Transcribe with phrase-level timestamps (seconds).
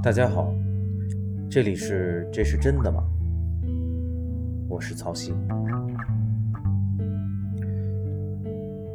[0.00, 0.54] 大家好，
[1.50, 3.02] 这里是这是真的吗？
[4.68, 5.34] 我是曹曦，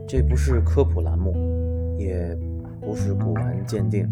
[0.08, 1.34] 这不是科普栏目，
[2.00, 2.34] 也
[2.80, 4.10] 不是古玩鉴定，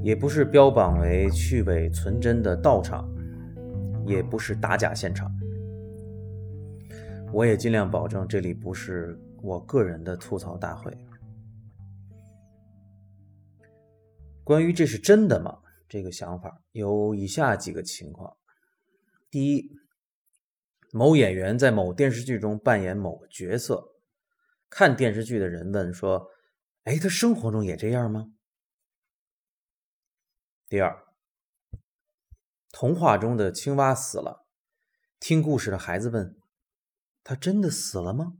[0.00, 3.04] 也不是标榜为去伪存真的道场，
[4.06, 5.28] 也不是打假现场。
[7.32, 10.96] 我也尽量保证这里不是我个人的吐槽大会。
[14.44, 15.62] 关于这是真的吗？
[15.88, 18.36] 这个想法有以下几个情况：
[19.28, 19.76] 第一，
[20.92, 23.96] 某演员在某电视剧中扮演某个角色，
[24.68, 26.30] 看电视剧的人问说
[26.84, 28.32] ：“哎，他生活中也这样吗？”
[30.68, 31.04] 第二，
[32.70, 34.46] 童话中的青蛙死了，
[35.18, 36.36] 听故事的孩子问。
[37.22, 38.38] 他真的死了吗？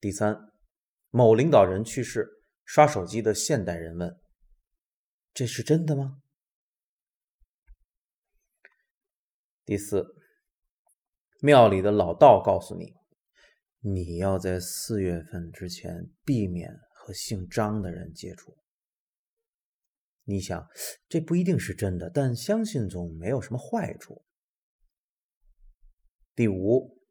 [0.00, 0.52] 第三，
[1.10, 2.41] 某领导人去世，
[2.74, 4.18] 刷手机的现代人问
[5.34, 6.22] ：“这是真的吗？”
[9.66, 10.06] 第四，
[11.42, 12.94] 庙里的老道告诉你，
[13.80, 18.56] 你要在四月份之前避免和姓张的人接触。
[20.24, 20.66] 你想，
[21.10, 24.24] 这不一定是真的，但相信总没有什么坏处。
[26.34, 27.02] 第五，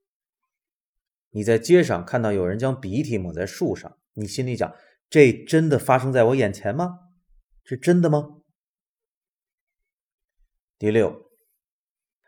[1.29, 4.75] 你在街上看到有人将鼻涕抹在树上，你心里讲：
[5.11, 7.09] 这真的发生在我眼前吗？
[7.65, 8.41] 是真的吗？
[10.77, 11.29] 第六，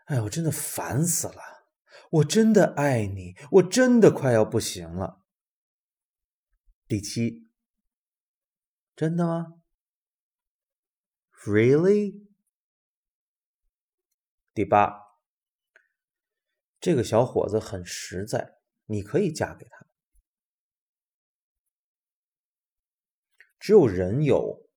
[0.04, 1.66] 哎我真的烦死了！
[2.10, 5.24] 我真的爱你，我真的快要不行了。
[6.86, 7.48] 第七，
[8.94, 9.62] 真的吗
[11.46, 12.28] ？Really？
[14.52, 15.00] 第八。
[16.78, 19.83] 这个小伙子很实在，你可以嫁给他。
[23.64, 24.68] 只有人有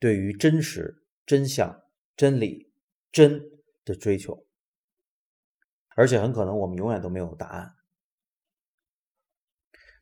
[0.00, 1.84] 对于真实、真相、
[2.16, 2.72] 真理、
[3.12, 3.40] 真
[3.84, 4.48] 的追求，
[5.94, 7.76] 而且很可能我们永远都没有答案。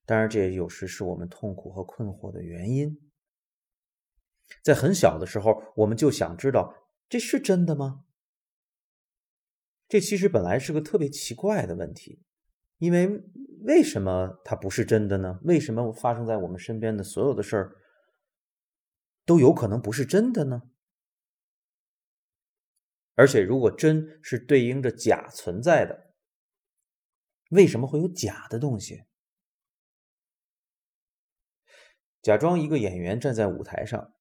[0.06, 3.10] 当然，这也有时是我们痛苦和困惑的原因。
[4.62, 6.74] 在很小的时候，我们就想知道
[7.10, 8.06] 这是真的吗？
[9.86, 12.22] 这其实本来是个特别奇怪的问题，
[12.78, 13.22] 因为
[13.64, 15.38] 为什么它不是真的呢？
[15.42, 17.76] 为什么发生在我们身边的所有的事儿
[19.30, 20.62] 都有可能不是真的呢？
[23.14, 26.16] 而且，如果真是对应着假存在的，
[27.50, 29.04] 为什么会有假的东西？
[32.20, 34.16] 假装一个演员站在舞台上，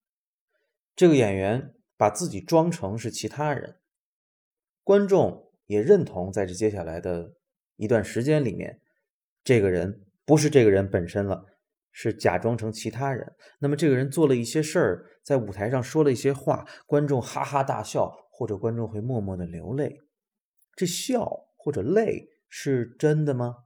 [0.96, 3.82] 这个演员把自己装成是其他人，
[4.84, 5.52] 观众。
[5.66, 7.36] 也认同，在这接下来的
[7.78, 8.80] 一段时间里面，
[9.44, 11.48] 这个人不是这个人本身了，
[11.92, 13.36] 是假装成其他人。
[13.60, 20.02] 那么，这个人做了一些事儿，在舞台上说了一些话，观众哈哈大笑，或者观众会默默的流泪。
[20.76, 23.66] 这笑或者泪是真的吗？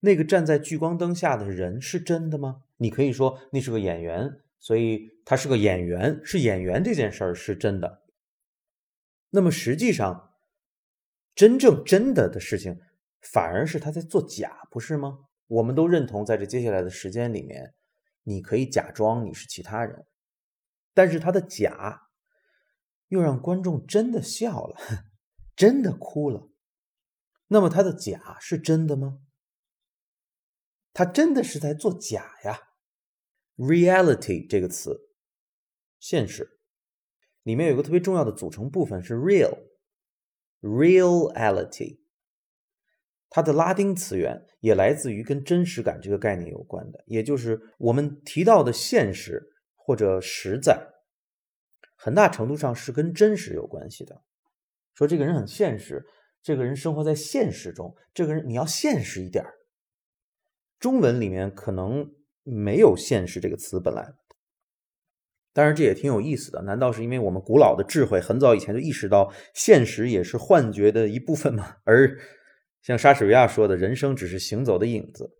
[0.00, 2.62] 那个站在聚光灯下的人是真的吗？
[2.78, 8.02] 你可以说那是个演员，所以他是个演员，是演员这件事儿是真的。
[9.30, 10.34] 那么实际上，
[11.34, 12.80] 真正真的的事情，
[13.20, 15.20] 反而是他在做假，不是吗？
[15.52, 17.74] 我们都认同，在这接下来的时间里面，
[18.22, 20.06] 你可以假装你是其他人，
[20.94, 22.08] 但是他的假，
[23.08, 24.78] 又让观众真的笑了，
[25.54, 26.48] 真的哭了。
[27.48, 29.18] 那么他的假是真的吗？
[30.94, 32.58] 他真的是在做假呀
[33.56, 35.10] ？Reality 这个词，
[35.98, 36.60] 现实。
[37.42, 42.00] 里面有个特别重要的组成部分是 real，reality，
[43.34, 49.42] 它的拉丁词源也来自于跟真实感这个概念有关的，也就是我们提到的现实
[49.74, 50.86] 或者实在，
[51.96, 54.20] 很大程度上是跟真实有关系的。
[54.94, 56.04] 说这个人很现实，
[56.42, 59.42] 这个人生活在现实中，这个人你要现实一点
[60.78, 62.12] 中文里面可能
[62.42, 64.12] 没有“现实”这个词，本来。
[65.54, 66.60] 当然，这也挺有意思的。
[66.62, 71.76] 难道是因为我们古老的智慧很早以前就意识到现实也是幻觉的一部分吗？
[71.84, 72.18] 而
[72.82, 75.38] 像莎士比亚说的，人生只是行走的影子。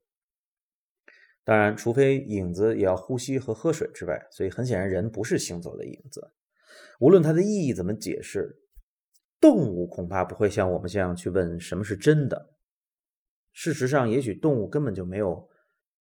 [1.44, 6.32] 当然，除非影子也要呼吸和喝水之外，所以很显然，人不是行走的影子。
[7.00, 8.56] 无论它的意义怎么解释，
[9.40, 12.54] 动物恐怕不会像我们这样去问什么是真的。
[13.52, 15.50] 事实上，也许动物根本就没有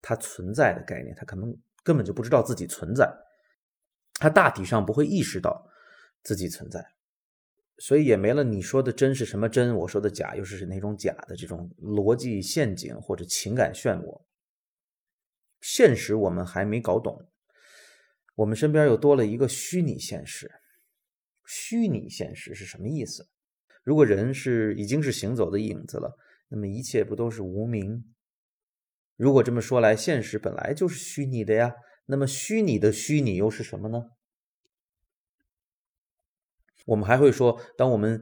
[0.00, 1.52] 它存在的概念，它可能
[1.82, 3.12] 根本就不知道自己存在。
[4.14, 5.68] 它大体上不会意识到
[6.22, 6.80] 自己存在，
[7.78, 14.22] 所以也没了你说的真是什么真，我说的假又是哪种假的这种逻辑陷阱或者情感漩涡。
[15.60, 17.28] 现实我们还没搞懂，
[18.36, 20.50] 我们身边又多了一个虚拟现实。
[21.46, 23.28] 虚拟现实是什么意思？
[23.82, 26.16] 如果人是已经是行走的影子了，
[26.48, 28.04] 那么一切不都是无名？
[29.16, 31.74] 如果这么说来，现实本来就是虚拟的呀。
[32.06, 34.10] 那么虚拟的虚拟又是什么呢？
[36.86, 38.20] 我们还会说，当我们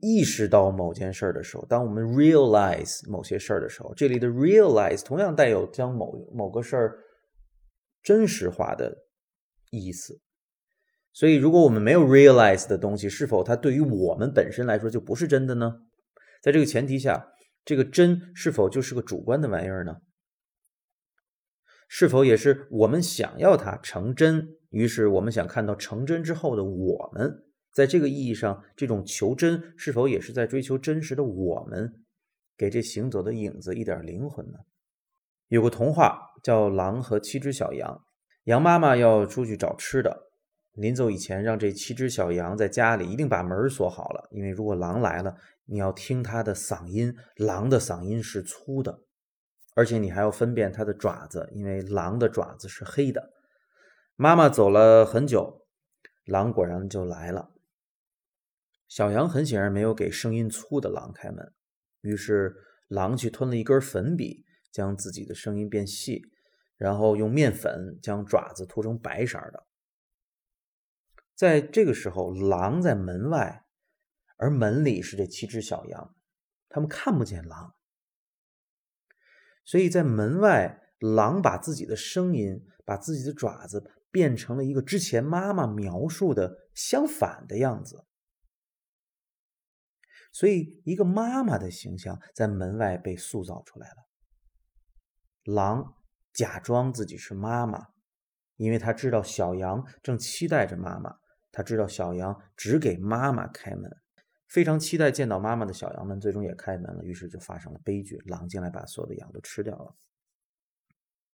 [0.00, 6.98] 意识到某件事儿的时候，当我们 realize 某些事儿的时候，这里的 realize 同样带有将某某个事儿
[8.02, 8.96] 真实化的
[9.70, 10.20] 意思。
[11.12, 15.82] 所以，如果我们没有 realize 的东西，是否它对于我们本身来说就不是真的呢？
[16.40, 17.32] 在这个前提下，
[17.64, 19.96] 这个真是否就是个主观的玩意儿呢？
[21.88, 24.56] 是否也是我们想要它成真？
[24.70, 27.42] 于是我们想看到成真之后的我们，
[27.72, 32.04] 在这个意义上，这种求真是否也是在追求真实的我们，
[32.56, 34.58] 给这行走的影子一点灵魂呢？
[35.48, 37.90] 有个童话叫《狼和七只小羊》，
[38.44, 40.28] 羊妈妈要出去找吃的。
[40.74, 49.02] 临走以前，让这七只小羊在家里一定把门锁好了，因为如果狼来了，你要听它的嗓音，狼的嗓音是粗的，
[49.74, 53.30] 而且你还要分辨它的爪子，因为狼的爪子是黑的。
[54.14, 55.66] 妈妈走了很久，
[56.24, 57.50] 狼果然就来了。
[58.90, 61.54] 小羊很显然没有给声音粗的狼开门，
[62.00, 62.56] 于是
[62.88, 66.22] 狼去吞了一根粉笔，将自己的声音变细，
[66.76, 69.64] 然后用面粉将爪子涂成白色的。
[71.36, 73.64] 在这个时候，狼在门外，
[74.36, 76.16] 而门里是这七只小羊，
[76.68, 77.76] 他们看不见狼，
[79.64, 88.04] 所以在门外，狼把自己的声音、把自己的爪子变成了一个之前妈妈描述的相反的样子，
[90.32, 93.96] 所以一个妈妈的形象在门外被塑造出来了。
[95.44, 95.94] 狼
[96.32, 97.88] 假装自己是妈妈，
[98.56, 101.16] 因为他知道小羊正期待着妈妈。
[101.52, 103.90] 他知道小羊只给妈妈开门，
[104.46, 109.96] 非常期待见到妈妈的小羊们最终也开门了，于是就发生了悲剧，狼进来把所有的羊都吃掉了。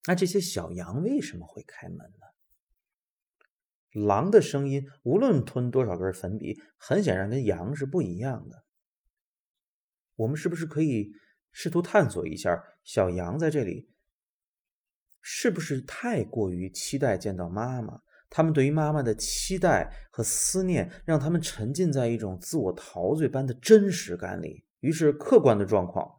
[0.05, 4.05] 那这些小羊为什么会开门呢？
[4.05, 8.62] 狼的声音无论吞多少根粉笔，很显然跟羊是不一样的。
[10.15, 11.11] 我们是不是可以
[11.51, 13.89] 试图探索一下，小羊在这里
[15.21, 18.01] 是不是太过于期待见到妈妈？
[18.29, 24.65] 他们对于妈妈的期待和思念，让他们沉浸在一种自我陶醉般的真实感里。
[24.79, 26.11] 于是，客观的状况，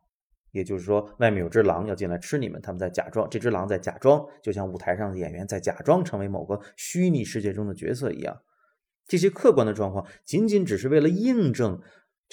[0.53, 8.41] 也就是说，外面有只狼要进来吃你们，他们在假装，这只狼在假装，就像舞台上的演员在假装成为某个虚拟世界中的角色一样。
[9.07, 11.83] 这些客观的状况，仅仅只是为了印证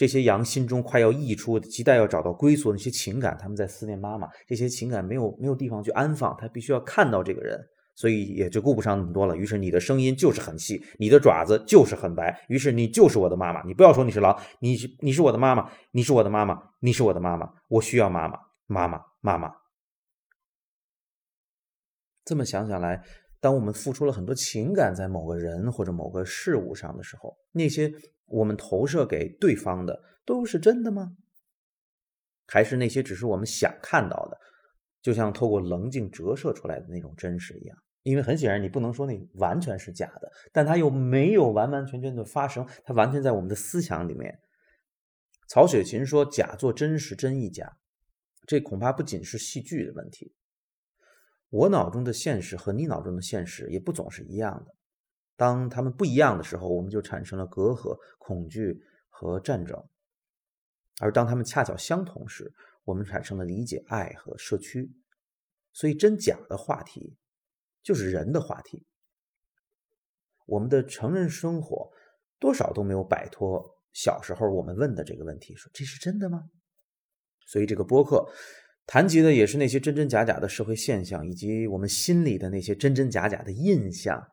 [0.01, 3.37] 这些羊心中快要溢出、期待要找到归宿那些情感。
[3.39, 7.63] 他们在思念妈妈，这些情感没有没有地方去安放，他必须要看到这个人。
[7.93, 9.37] 所以也就顾不上那么多了。
[9.37, 12.43] 于是你的声音就是很细，你的爪子就是很白。
[12.49, 13.61] 于是你就是我的妈妈。
[13.61, 17.47] 你不要说你是狼，你是你是我的妈妈，你是我的妈妈，你是我的妈妈。
[17.67, 19.53] 我需要妈妈，妈妈，妈妈。
[22.25, 23.03] 这么想想来，
[23.39, 27.93] 当我们付出了很多情感在某个人或者某个事物上的时候，那些
[28.31, 31.15] 我们投射给对方的都是真的吗？
[32.47, 34.37] 还是那些只是我们想看到的？
[35.01, 44.39] 就像透过棱镜折射出来的那种真实一样，因为很显然你不能说那完全是假的，但它又没有完完全全的发生，它完全在我们的思想里面。
[45.47, 47.77] 曹雪芹说：“假作真实，真亦假。”
[48.45, 50.35] 这恐怕不仅是戏剧的问题。
[51.49, 54.75] 我脑中的现实和你脑中的现实也不总是一样的。
[55.41, 58.79] 当他们不一样的时候，我们就产生了隔阂、恐惧
[59.09, 59.75] 和战争；
[60.99, 64.91] 而当他们恰巧相同时，我们产生了理解、爱和社区，
[65.73, 67.17] 所以真假的话题
[67.81, 68.85] 就是人的话题。
[70.45, 71.91] 我们的成人生活
[72.37, 76.51] 多少都没有摆脱小时候我们问的这个问题：说这是真的吗？
[77.47, 78.31] 所以这个播客
[78.85, 84.23] 谈及的也是那些真真假假的社会现象，以及我们心里的那些真真假假的印象。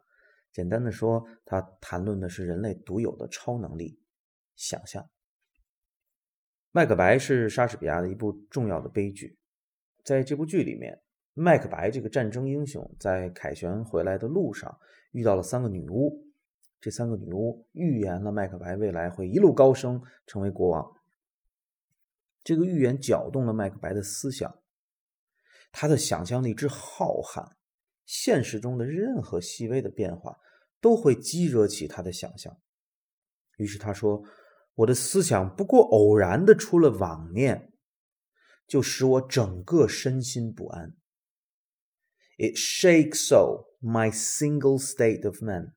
[0.59, 3.97] 简单的说，他谈论的是人类独有的超能力——
[4.57, 5.09] 想象。
[6.73, 9.39] 麦克白是莎士比亚的一部重要的悲剧，
[10.03, 11.01] 在这部剧里面，
[11.33, 14.77] 麦克白这个战争英雄在凯旋回来的路上
[15.13, 16.27] 遇到了三个女巫，
[16.81, 20.93] 这三个女巫预言了麦克白未来会一路高升，成为国王。
[22.43, 24.61] 这个预言搅动了麦克白的思想，
[25.71, 27.49] 他的想象力之浩瀚，
[28.05, 30.37] 现实中的任何细微的变化
[30.81, 32.57] 都会激惹起他的想象，
[33.57, 34.23] 于是他说。
[34.79, 37.73] 我的思想不过偶然的出了妄念，
[38.65, 40.95] 就使我整个身心不安。
[42.37, 45.75] It shakes so my single state of man。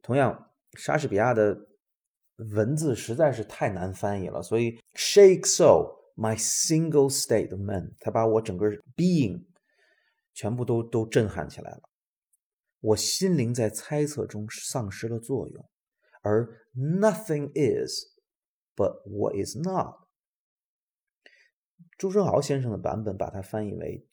[0.00, 1.66] 同样，莎士比亚的
[2.36, 9.44] 文字实在是太难翻译了，所以 shake so my single state of man，他把我整个 being
[10.34, 11.89] 全部都都震撼起来了。
[12.80, 15.68] 我心灵在猜测中丧失了作用，
[16.22, 18.16] 而 nothing is
[18.74, 19.96] but what is not。
[21.98, 24.06] 朱生豪先生的版本把它翻译为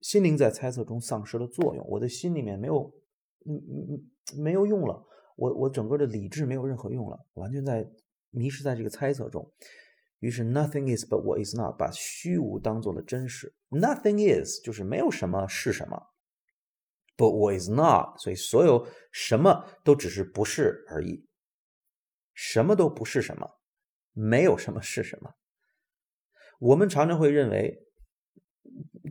[0.00, 2.90] 心灵在猜测中丧失了作用，我的心里面没有，
[3.44, 5.06] 嗯嗯嗯，没有用了。
[5.36, 7.86] 我我整个的理智没有任何用了，完全在
[8.30, 9.52] 迷失在这个猜测中。
[10.20, 13.54] 于是 nothing is but what is not，把虚无当做了真实。
[13.70, 15.98] nothing is 就是没有什么是什么
[17.20, 21.26] ，but what is not，所以所有什么都只是不是而已。
[22.32, 23.58] 什么都不是什么，
[24.12, 25.34] 没有什么是什么。
[26.58, 27.86] 我们常常会认为，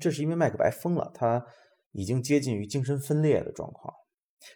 [0.01, 1.45] 这是因为麦克白疯了，他
[1.91, 3.93] 已经接近于精神分裂的状况。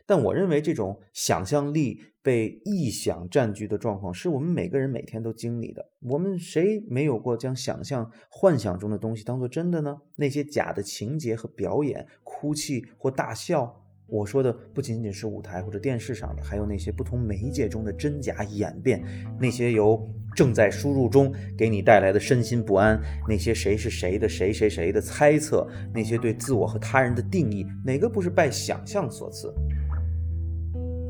[0.06, 5.86] 但我认为这种想象力被臆想占据的状况，是我们每个人每天都经历的。
[6.02, 9.98] 我们谁没有过将想象、幻想中的东西当做真的呢？
[10.16, 13.80] 那些假的情节和表演，哭泣或大笑。
[14.06, 19.02] 我说的不仅仅是舞台或者电视上的，还有那些不同媒介中的真假演变，
[19.40, 29.52] 那些由正在输入中给你带来的身心不安，那些谁是谁的谁谁谁的猜测，那些对自我和他人的定义，哪个不是拜想象所赐？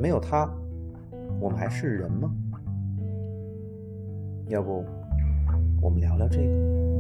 [0.04, 0.54] 没有他，
[1.40, 2.30] 我们还是人吗？
[4.50, 4.84] 要不，
[5.82, 6.93] 我们聊聊这个。